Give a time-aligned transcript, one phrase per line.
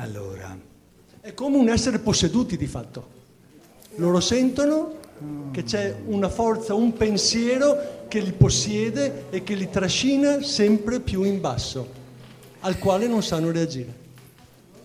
[0.00, 0.56] Allora,
[1.20, 3.16] È come un essere posseduti di fatto.
[3.96, 4.94] Loro sentono
[5.50, 11.24] che c'è una forza, un pensiero che li possiede e che li trascina sempre più
[11.24, 11.86] in basso,
[12.60, 14.06] al quale non sanno reagire.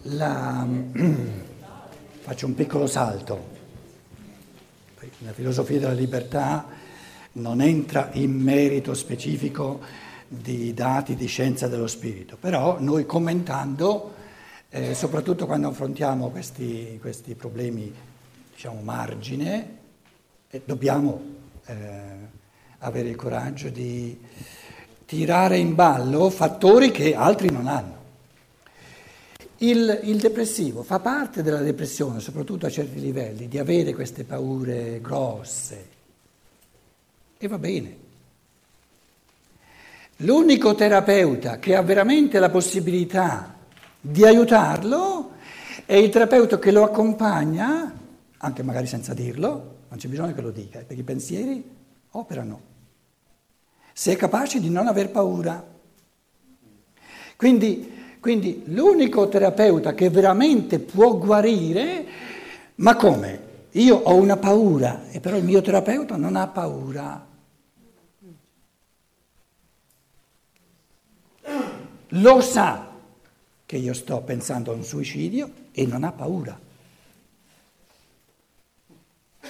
[0.07, 0.65] la-
[2.21, 3.51] faccio un piccolo salto.
[5.19, 6.65] La filosofia della libertà
[7.33, 9.79] non entra in merito specifico
[10.27, 14.12] di dati di scienza dello spirito, però noi commentando,
[14.75, 17.93] eh, soprattutto quando affrontiamo questi, questi problemi,
[18.51, 19.77] diciamo, margine,
[20.49, 21.21] eh, dobbiamo
[21.67, 21.75] eh,
[22.79, 24.19] avere il coraggio di
[25.05, 28.01] tirare in ballo fattori che altri non hanno.
[29.57, 34.99] Il, il depressivo fa parte della depressione, soprattutto a certi livelli, di avere queste paure
[34.99, 35.87] grosse.
[37.37, 37.97] E va bene.
[40.17, 43.52] L'unico terapeuta che ha veramente la possibilità
[44.05, 45.31] di aiutarlo
[45.85, 47.93] è il terapeuta che lo accompagna,
[48.37, 51.63] anche magari senza dirlo, non c'è bisogno che lo dica, perché i pensieri
[52.11, 52.71] operano.
[53.93, 55.65] Se è capace di non aver paura.
[57.37, 62.05] Quindi, quindi l'unico terapeuta che veramente può guarire,
[62.75, 63.51] ma come?
[63.71, 67.25] Io ho una paura e però il mio terapeuta non ha paura.
[72.09, 72.92] Lo sa
[73.73, 76.55] che io sto pensando a un suicidio e non ha paura.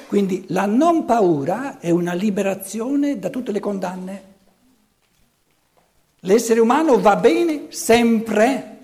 [0.08, 4.24] Quindi la non paura è una liberazione da tutte le condanne.
[6.22, 8.78] L'essere umano va bene sempre.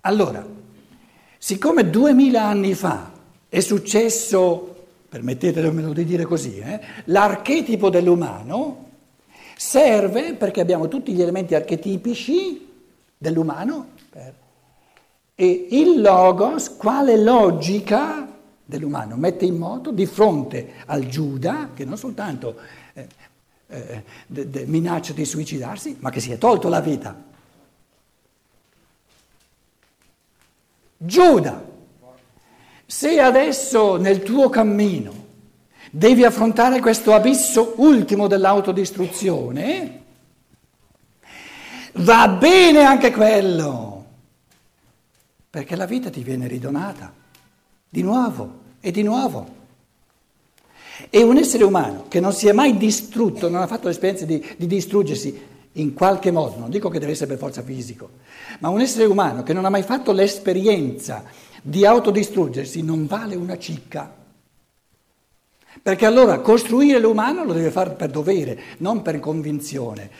[0.00, 0.44] Allora,
[1.38, 3.12] siccome duemila anni fa
[3.48, 8.88] è successo, permettetemelo di dire così, eh, l'archetipo dell'umano
[9.56, 12.65] serve perché abbiamo tutti gli elementi archetipici
[13.18, 13.94] dell'umano
[15.38, 18.26] e il logos, quale logica
[18.64, 22.56] dell'umano, mette in moto di fronte al Giuda, che non soltanto
[22.94, 23.06] eh,
[23.68, 27.22] eh, de- de- minaccia di suicidarsi, ma che si è tolto la vita.
[30.96, 31.62] Giuda,
[32.86, 35.24] se adesso nel tuo cammino
[35.90, 40.04] devi affrontare questo abisso ultimo dell'autodistruzione,
[41.98, 44.04] va bene anche quello,
[45.48, 47.12] perché la vita ti viene ridonata
[47.88, 49.54] di nuovo e di nuovo.
[51.10, 54.44] E un essere umano che non si è mai distrutto, non ha fatto l'esperienza di,
[54.56, 58.10] di distruggersi in qualche modo, non dico che deve essere per forza fisico,
[58.60, 61.24] ma un essere umano che non ha mai fatto l'esperienza
[61.62, 64.14] di autodistruggersi non vale una cicca.
[65.82, 70.10] Perché allora costruire l'umano lo deve fare per dovere, non per convinzione.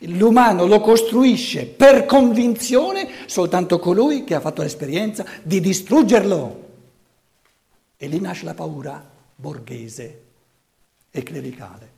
[0.00, 6.62] L'umano lo costruisce per convinzione soltanto colui che ha fatto l'esperienza di distruggerlo.
[7.96, 10.22] E lì nasce la paura borghese
[11.10, 11.88] e clericale,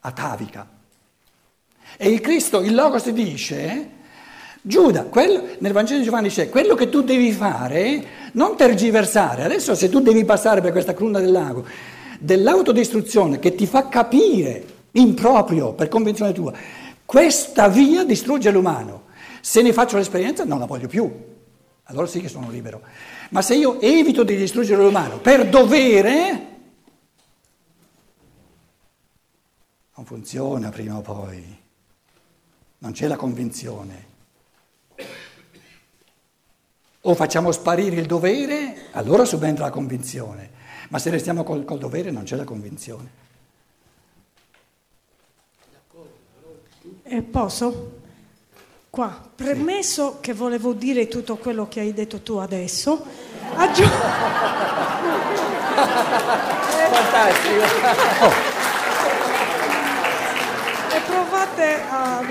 [0.00, 0.68] atavica.
[1.96, 3.90] E il Cristo, il Logos dice,
[4.64, 9.74] Giuda, quello, nel Vangelo di Giovanni c'è, quello che tu devi fare, non tergiversare, adesso
[9.74, 11.66] se tu devi passare per questa cruna del lago,
[12.20, 16.52] dell'autodistruzione che ti fa capire in proprio, per convinzione tua,
[17.12, 19.08] questa via distrugge l'umano.
[19.42, 21.12] Se ne faccio l'esperienza non la voglio più,
[21.82, 22.80] allora sì che sono libero.
[23.32, 26.46] Ma se io evito di distruggere l'umano per dovere,
[29.94, 31.58] non funziona prima o poi,
[32.78, 34.06] non c'è la convinzione.
[37.02, 40.50] O facciamo sparire il dovere, allora subentra la convinzione,
[40.88, 43.31] ma se restiamo col, col dovere non c'è la convinzione.
[47.12, 47.90] Eh, posso?
[48.88, 53.04] Qua, premesso che volevo dire tutto quello che hai detto tu adesso,
[53.54, 53.92] aggiungo...
[60.88, 62.22] e provate a...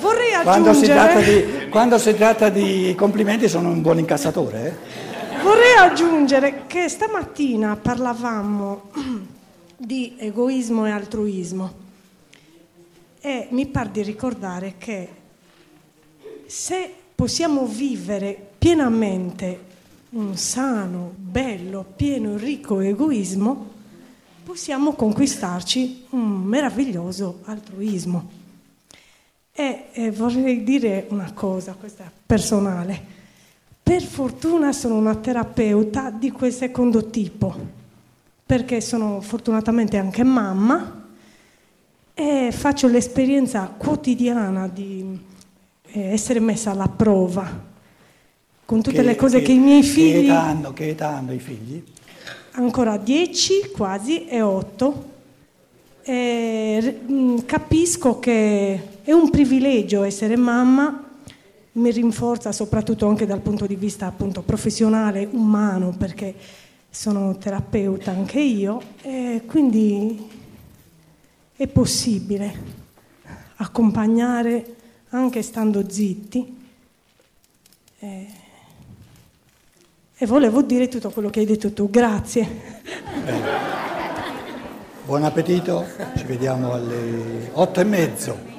[0.00, 4.64] Vorrei Quando si, tratta aggiungere, di, quando si tratta di complimenti sono un buon incassatore.
[4.64, 5.42] eh?
[5.42, 8.90] vorrei aggiungere che stamattina parlavamo
[9.76, 11.84] di egoismo e altruismo
[13.26, 15.08] e mi pare di ricordare che
[16.46, 19.58] se possiamo vivere pienamente
[20.10, 23.72] un sano, bello, pieno ricco egoismo,
[24.44, 28.30] possiamo conquistarci un meraviglioso altruismo.
[29.50, 33.04] E, e vorrei dire una cosa, questa è personale.
[33.82, 37.56] Per fortuna sono una terapeuta di quel secondo tipo,
[38.46, 41.05] perché sono fortunatamente anche mamma
[42.18, 45.20] e faccio l'esperienza quotidiana di
[45.88, 47.74] eh, essere messa alla prova.
[48.64, 50.12] con tutte che, le cose che, che, i miei figli...
[50.12, 51.84] Che età, hanno, che età hanno i figli?
[52.52, 55.04] Ancora 10 quasi e 8.
[56.04, 61.04] E, mm, capisco che è un privilegio essere mamma,
[61.72, 66.34] mi rinforza soprattutto anche dal punto di vista appunto professionale, umano, perché
[66.88, 70.35] sono terapeuta anche io, e quindi
[71.56, 72.54] è possibile
[73.56, 74.74] accompagnare
[75.10, 76.64] anche stando zitti.
[77.98, 78.26] E,
[80.18, 82.82] e volevo dire tutto quello che hai detto tu, grazie.
[83.24, 83.74] Bene.
[85.06, 85.86] Buon appetito,
[86.16, 88.54] ci vediamo alle otto e mezzo.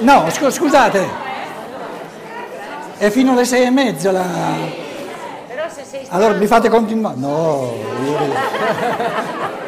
[0.00, 1.08] No, scusate,
[2.98, 4.84] è fino alle sei e mezzo la...
[6.08, 7.16] Allora mi fate continuare?
[7.16, 7.72] No,
[8.04, 8.18] io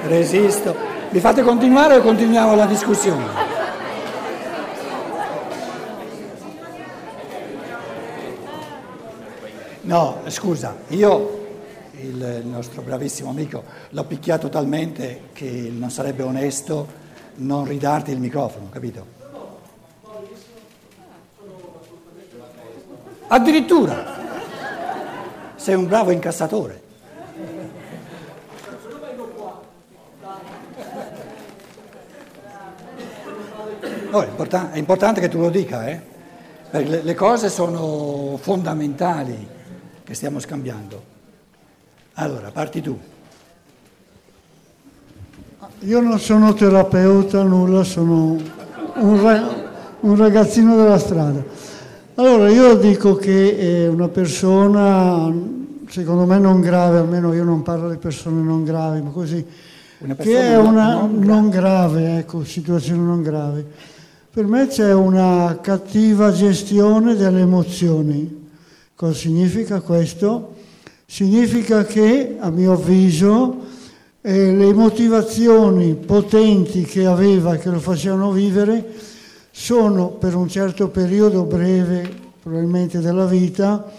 [0.09, 0.75] resisto.
[1.11, 3.25] Mi fate continuare o continuiamo la discussione?
[9.83, 11.47] No, scusa, io
[12.01, 16.87] il nostro bravissimo amico l'ho picchiato talmente che non sarebbe onesto
[17.37, 19.17] non ridarti il microfono, capito?
[23.29, 24.18] Addirittura
[25.59, 26.87] sei un bravo incassatore.
[34.11, 36.01] No, è, importante, è, importante che tu lo dica, eh?
[36.71, 39.47] Perché le, le cose sono fondamentali
[40.03, 41.03] che stiamo scambiando.
[42.15, 42.99] Allora, parti tu.
[45.81, 48.37] Io non sono terapeuta, nulla, sono
[48.95, 49.57] un,
[50.01, 51.45] un ragazzino della strada.
[52.19, 55.33] Allora, io dico che una persona,
[55.89, 59.47] secondo me non grave, almeno io non parlo di persone non gravi, ma così,
[60.17, 63.65] che è una non, non grave, ecco, situazione non grave.
[64.33, 68.49] Per me c'è una cattiva gestione delle emozioni.
[68.97, 70.57] Cosa significa questo?
[71.07, 73.59] Significa che, a mio avviso,
[74.23, 79.17] eh, le motivazioni potenti che aveva che lo facevano vivere
[79.61, 82.09] sono per un certo periodo breve,
[82.41, 83.91] probabilmente della vita,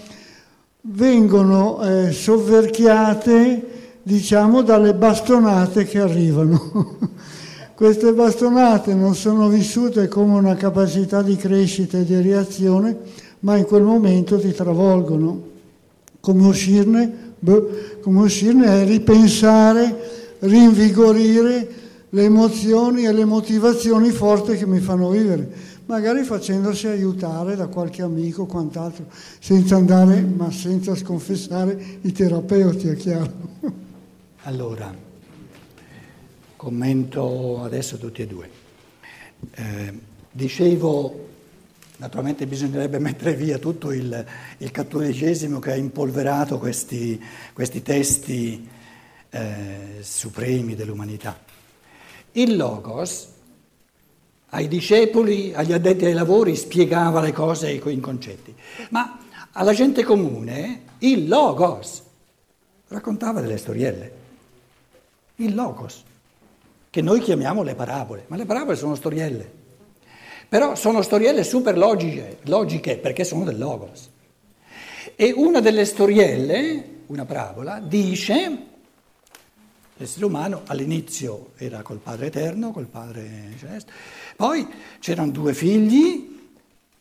[0.83, 3.67] vengono eh, sovverchiate,
[4.01, 6.95] diciamo, dalle bastonate che arrivano.
[7.75, 12.97] Queste bastonate non sono vissute come una capacità di crescita e di reazione,
[13.41, 15.43] ma in quel momento ti travolgono.
[16.21, 17.33] Come uscirne?
[17.37, 21.79] Beh, come uscirne è ripensare, rinvigorire
[22.09, 25.49] le emozioni e le motivazioni forti che mi fanno vivere,
[25.85, 29.05] magari facendosi aiutare da qualche amico o quant'altro,
[29.39, 33.47] senza andare, ma senza sconfessare i terapeuti, è chiaro.
[34.43, 34.91] Allora,
[36.55, 38.49] commento adesso tutti e due.
[39.51, 39.99] Eh,
[40.31, 41.27] dicevo
[41.99, 44.25] Naturalmente bisognerebbe mettere via tutto il,
[44.59, 47.21] il cattolicesimo che ha impolverato questi,
[47.53, 48.67] questi testi
[49.29, 51.37] eh, supremi dell'umanità.
[52.33, 53.27] Il Logos
[54.51, 58.53] ai discepoli, agli addetti ai lavori, spiegava le cose in concetti,
[58.89, 59.19] ma
[59.51, 62.03] alla gente comune il Logos
[62.87, 64.11] raccontava delle storielle.
[65.35, 66.03] Il Logos,
[66.89, 69.57] che noi chiamiamo le parabole, ma le parabole sono storielle.
[70.49, 74.09] Però sono storielle super logiche, logiche perché sono del Logos.
[75.15, 78.68] E una delle storielle, una parabola, dice
[79.99, 83.91] l'essere umano all'inizio era col Padre Eterno, col Padre Celeste,
[84.37, 84.65] poi
[84.99, 86.37] c'erano due figli,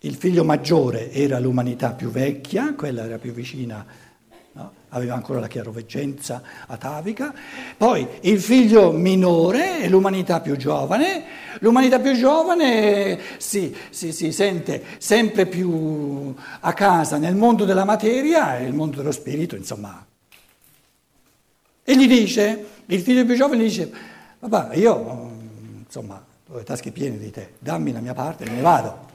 [0.00, 3.86] il figlio maggiore era l'umanità più vecchia, quella era più vicina
[4.52, 4.72] no?
[4.88, 7.32] aveva ancora la chiaroveggenza atavica,
[7.76, 11.24] poi il figlio minore è l'umanità più giovane,
[11.60, 18.58] l'umanità più giovane si, si, si sente sempre più a casa nel mondo della materia
[18.58, 20.04] e il mondo dello spirito, insomma.
[21.88, 23.90] E gli dice, il figlio più giovane gli dice,
[24.38, 25.30] papà, io,
[25.87, 29.07] insomma, ho le tasche piene di te, dammi la mia parte e me ne vado.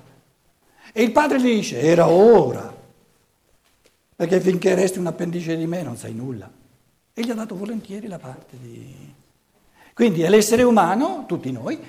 [0.92, 2.76] E il padre gli dice, era ora
[4.16, 6.50] perché finché resti un appendice di me non sai nulla.
[7.14, 9.14] E gli ha dato volentieri la parte di...
[9.94, 11.80] Quindi è l'essere umano, tutti noi,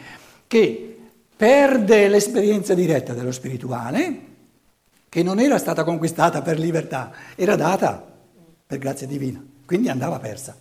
[0.47, 0.99] che
[1.35, 4.21] perde l'esperienza diretta dello spirituale,
[5.09, 8.05] che non era stata conquistata per libertà, era data
[8.67, 10.61] per grazia divina, quindi andava persa.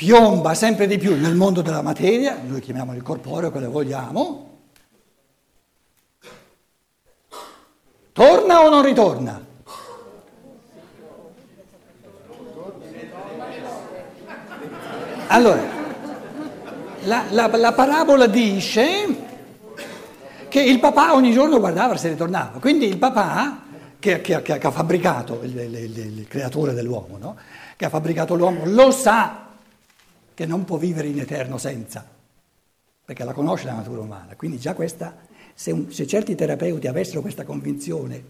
[0.00, 4.60] Piomba sempre di più nel mondo della materia, noi chiamiamolo il corporeo, quello vogliamo,
[8.10, 9.44] torna o non ritorna?
[15.26, 15.62] Allora,
[17.02, 19.06] la, la, la parabola dice
[20.48, 22.58] che il papà ogni giorno guardava se ne tornava.
[22.58, 23.64] Quindi il papà,
[23.98, 27.36] che, che, che ha fabbricato, il, il, il, il creatore dell'uomo, no?
[27.76, 29.48] che ha fabbricato l'uomo, lo sa
[30.40, 32.02] che non può vivere in eterno senza,
[33.04, 34.36] perché la conosce la natura umana.
[34.36, 35.14] Quindi già questa,
[35.52, 38.24] se, un, se certi terapeuti avessero questa convinzione,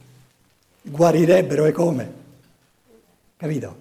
[0.83, 2.13] guarirebbero e come?
[3.37, 3.77] Capito?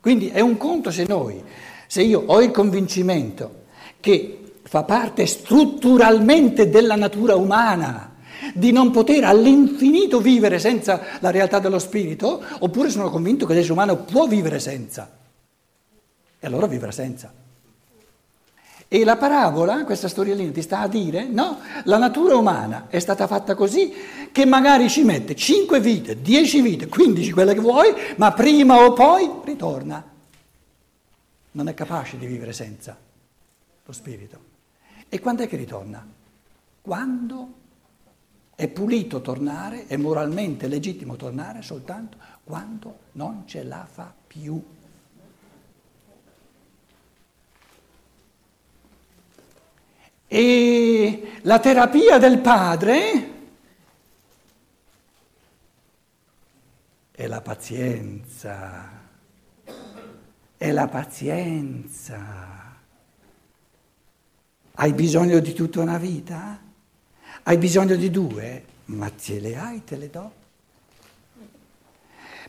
[0.00, 1.44] Quindi è un conto se noi,
[1.86, 3.64] se io ho il convincimento
[4.00, 8.14] che fa parte strutturalmente della natura umana,
[8.54, 13.74] di non poter all'infinito vivere senza la realtà dello spirito, oppure sono convinto che l'essere
[13.74, 15.14] umano può vivere senza.
[16.40, 17.44] E allora vivrà senza.
[18.88, 23.26] E la parabola, questa storiellina, ti sta a dire, no, la natura umana è stata
[23.26, 23.92] fatta così
[24.30, 28.92] che magari ci mette 5 vite, 10 vite, 15 quelle che vuoi, ma prima o
[28.92, 30.04] poi ritorna.
[31.52, 32.96] Non è capace di vivere senza
[33.84, 34.38] lo spirito.
[35.08, 36.06] E quando è che ritorna?
[36.80, 37.48] Quando
[38.54, 44.62] è pulito tornare, è moralmente legittimo tornare soltanto quando non ce la fa più.
[50.28, 53.34] E la terapia del padre
[57.12, 58.90] è la pazienza,
[60.56, 62.54] è la pazienza.
[64.78, 66.60] Hai bisogno di tutta una vita?
[67.44, 68.64] Hai bisogno di due?
[68.86, 70.32] Ma ce le hai, te le do.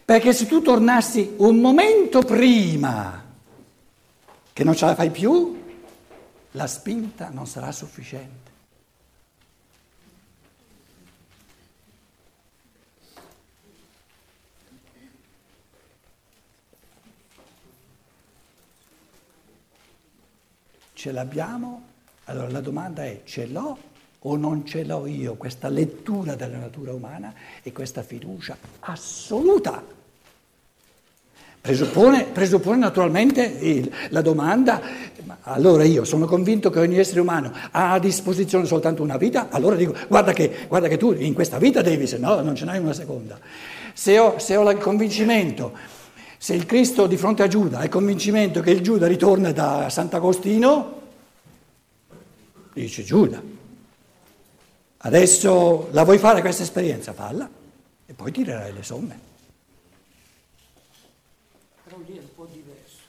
[0.03, 3.23] Perché se tu tornassi un momento prima
[4.51, 5.56] che non ce la fai più,
[6.51, 8.55] la spinta non sarà sufficiente.
[20.93, 21.95] Ce l'abbiamo
[22.29, 23.77] allora la domanda è ce l'ho
[24.19, 29.95] o non ce l'ho io questa lettura della natura umana e questa fiducia assoluta?
[31.61, 34.81] Presuppone, presuppone naturalmente il, la domanda,
[35.41, 39.75] allora io sono convinto che ogni essere umano ha a disposizione soltanto una vita, allora
[39.75, 42.79] dico guarda che, guarda che tu in questa vita devi, se no non ce n'hai
[42.79, 43.39] una seconda.
[43.93, 45.73] Se ho, se ho il convincimento,
[46.37, 49.89] se il Cristo di fronte a Giuda ha il convincimento che il Giuda ritorna da
[49.89, 50.97] Sant'Agostino,
[52.77, 53.41] Dice Giuda,
[54.97, 57.11] adesso la vuoi fare questa esperienza?
[57.11, 57.49] Falla
[58.05, 59.19] e poi tirerai le somme.
[61.85, 62.99] Però lì è un po' diverso.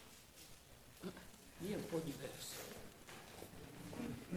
[1.58, 2.54] Lì è un po' diverso.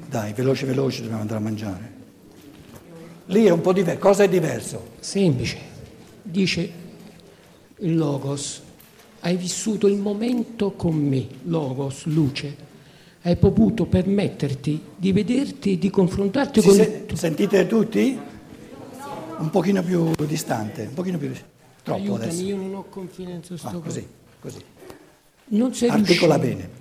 [0.08, 1.92] Dai, veloce, veloce, dobbiamo andare a mangiare.
[3.26, 4.00] Lì è un po' diverso.
[4.00, 4.90] Cosa è diverso?
[5.00, 5.58] Semplice.
[6.22, 6.72] Dice
[7.78, 8.62] il Logos,
[9.22, 12.70] hai vissuto il momento con me, Logos, luce
[13.24, 16.76] hai potuto permetterti di vederti e di confrontarti si con...
[16.76, 18.18] Se, sentite tutti?
[19.38, 21.32] Un pochino più distante, un pochino più
[21.84, 22.44] troppo Aiutami, adesso.
[22.44, 24.08] io non ho confidenza sto ah, così,
[24.40, 24.60] così.
[25.46, 26.58] Non sei Articola riuscito.
[26.62, 26.80] bene.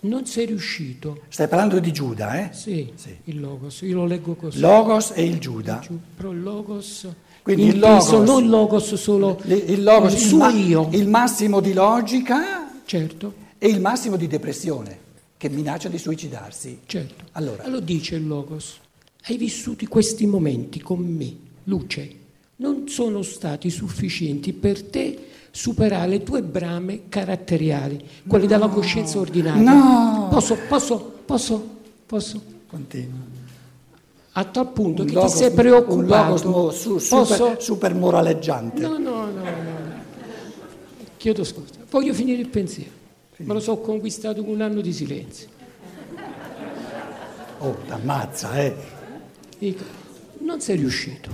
[0.00, 1.22] Non sei riuscito.
[1.28, 2.52] Stai parlando di Giuda, eh?
[2.54, 3.16] Sì, Sì.
[3.24, 4.60] il Logos, io lo leggo così.
[4.60, 5.84] Logos e il Giuda.
[6.16, 7.08] Però il Logos...
[7.42, 10.50] Quindi il inteso, Logos- non il Logos solo Il, il logos, il il, suo ma-
[10.50, 10.88] io.
[10.92, 14.98] il massimo di logica Certo, e il massimo di depressione,
[15.38, 16.80] che minaccia di suicidarsi.
[16.84, 17.24] certo.
[17.32, 18.78] Allora, Allora dice il Logos,
[19.28, 22.10] hai vissuto questi momenti con me, luce,
[22.56, 25.18] non sono stati sufficienti per te
[25.50, 29.62] superare le tue brame caratteriali, quelle della coscienza ordinaria.
[29.72, 30.28] No.
[30.30, 31.68] Posso, posso, posso,
[32.06, 32.42] posso?
[32.68, 33.36] continua.
[34.32, 36.48] A tal punto Un che logos- ti sei un preoccupato.
[36.48, 37.24] mo- su- Posso?
[37.34, 38.82] super, super moraleggiante.
[38.82, 39.96] No, no, no, no.
[41.16, 42.90] Chiedo scusa, voglio finire il pensiero.
[43.38, 45.48] Me lo so conquistato con un anno di silenzio.
[47.58, 48.74] Oh, t'ammazza, eh.
[49.58, 49.82] Dico,
[50.40, 51.30] non sei riuscito.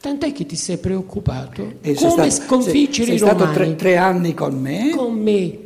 [0.00, 3.54] Tant'è che ti sei preoccupato E sei come stato- sconfiggere sei, i sei stato romani.
[3.54, 4.90] tre, tre anni con me.
[4.96, 5.58] Con me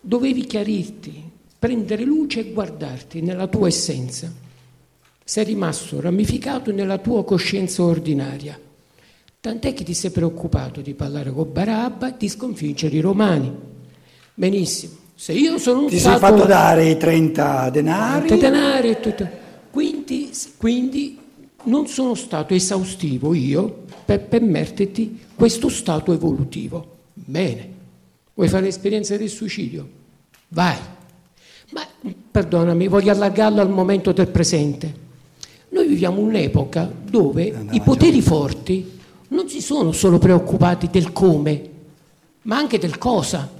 [0.00, 1.22] dovevi chiarirti,
[1.58, 4.32] prendere luce e guardarti nella tua essenza.
[5.24, 8.58] Sei rimasto ramificato nella tua coscienza ordinaria.
[9.40, 13.52] Tant'è che ti sei preoccupato di parlare con Barabba e di sconfiggere i romani.
[14.34, 14.94] Benissimo.
[15.14, 18.28] Se io sono Ti sei fatto dare i 30 denari.
[18.28, 19.28] Tante denari e tutto.
[19.70, 21.18] Quindi, quindi
[21.68, 26.96] non sono stato esaustivo io per permetterti questo stato evolutivo.
[27.12, 27.76] Bene.
[28.34, 29.88] Vuoi fare l'esperienza del suicidio?
[30.48, 30.76] Vai.
[31.70, 31.86] Ma
[32.30, 35.06] perdonami, voglio allargarlo al momento del presente.
[35.70, 38.96] Noi viviamo un'epoca dove Andava i poteri forti
[39.28, 41.70] non si sono solo preoccupati del come,
[42.42, 43.50] ma anche del cosa.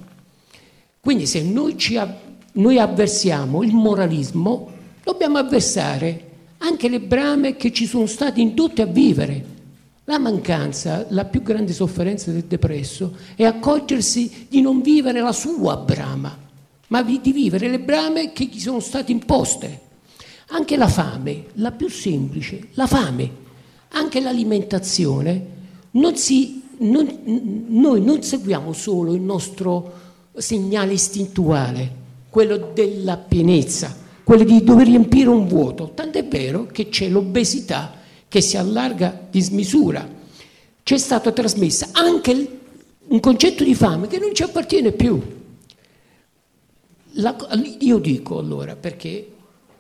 [1.01, 2.01] Quindi se noi, ci
[2.53, 4.71] noi avversiamo il moralismo,
[5.03, 6.28] dobbiamo avversare
[6.59, 9.57] anche le brame che ci sono state indotte a vivere.
[10.05, 15.77] La mancanza, la più grande sofferenza del depresso è accorgersi di non vivere la sua
[15.77, 16.37] brama,
[16.89, 19.87] ma di vivere le brame che gli sono state imposte.
[20.49, 23.31] Anche la fame, la più semplice, la fame,
[23.91, 25.57] anche l'alimentazione,
[25.93, 29.93] non si, non, noi non seguiamo solo il nostro
[30.35, 31.93] segnale istintuale,
[32.31, 33.95] quello della pienezza,
[34.29, 37.95] quello di dover riempire un vuoto, tant'è vero che c'è l'obesità
[38.29, 40.07] che si allarga di smisura.
[40.83, 42.59] C'è stata trasmessa anche
[43.07, 45.19] un concetto di fame che non ci appartiene più.
[47.13, 47.35] La,
[47.81, 49.33] io dico allora perché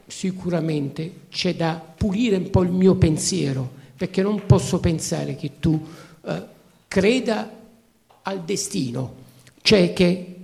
[0.07, 5.78] sicuramente c'è da pulire un po' il mio pensiero, perché non posso pensare che tu
[6.25, 6.43] eh,
[6.88, 7.52] creda
[8.23, 9.14] al destino,
[9.61, 10.37] cioè che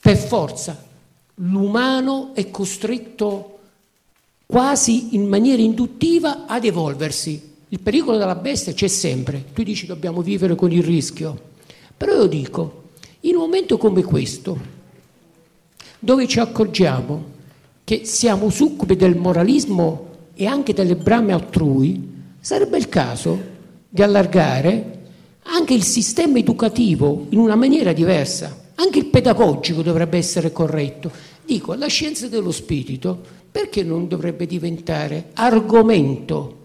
[0.00, 0.90] per forza
[1.36, 3.58] l'umano è costretto
[4.46, 7.50] quasi in maniera induttiva ad evolversi.
[7.68, 11.40] Il pericolo della bestia c'è sempre, tu dici dobbiamo vivere con il rischio,
[11.96, 12.82] però io dico,
[13.20, 14.58] in un momento come questo,
[15.98, 17.30] dove ci accorgiamo
[17.84, 22.10] che siamo succubi del moralismo e anche delle brame altrui,
[22.40, 23.38] sarebbe il caso
[23.88, 25.00] di allargare
[25.44, 31.10] anche il sistema educativo in una maniera diversa, anche il pedagogico dovrebbe essere corretto.
[31.44, 33.20] Dico, la scienza dello spirito
[33.50, 36.56] perché non dovrebbe diventare argomento?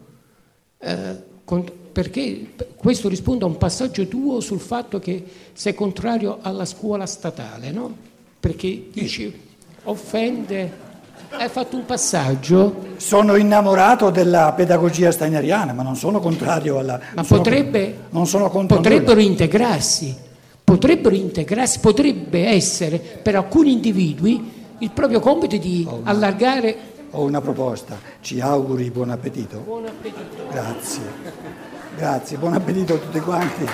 [0.79, 6.65] Eh, con, perché questo risponde a un passaggio tuo sul fatto che sei contrario alla
[6.65, 7.95] scuola statale, no?
[8.39, 9.45] Perché dici
[9.83, 10.85] offende.
[11.29, 12.93] Hai fatto un passaggio.
[12.97, 16.99] Sono innamorato della pedagogia steineriana, ma non sono contrario alla.
[17.15, 19.27] Ma potrebbe, sono, non potrebbero nulla.
[19.27, 20.15] integrarsi,
[20.67, 26.77] potrebbero integrarsi, potrebbe essere per alcuni individui il proprio compito di una, allargare.
[27.11, 29.59] Ho una proposta, ci auguri buon appetito.
[29.59, 30.49] Buon appetito.
[30.51, 31.03] Grazie,
[31.95, 33.65] grazie, buon appetito a tutti quanti.